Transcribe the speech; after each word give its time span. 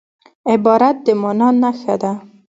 عبارت 0.51 0.97
د 1.05 1.07
مانا 1.21 1.49
نخښه 1.61 1.95
ده. 2.01 2.11